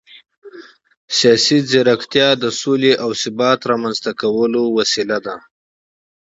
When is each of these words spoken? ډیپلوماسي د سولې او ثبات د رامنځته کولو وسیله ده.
ډیپلوماسي 1.19 2.29
د 2.43 2.45
سولې 2.61 2.93
او 3.03 3.09
ثبات 3.21 3.59
د 3.63 3.67
رامنځته 3.71 4.11
کولو 4.21 4.61
وسیله 4.77 5.17
ده. 5.25 5.35